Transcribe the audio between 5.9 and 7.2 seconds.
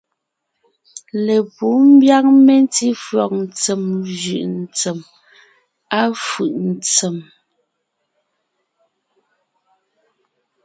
à fʉ̀’ ntsém.